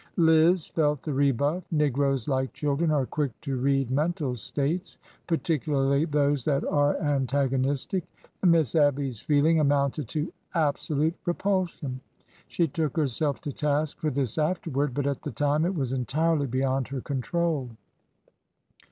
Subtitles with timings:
[0.17, 1.63] Liz felt the rebuff.
[1.71, 8.01] Negroes, like children, are quick to read mental states, particularly those that are antago nistic,
[8.41, 11.99] and Miss Abby's feeling amounted to absolute re^ pulsion.
[12.47, 16.47] She took herself to task for this afterward, but at the time it was entirely
[16.47, 17.69] beyond her control.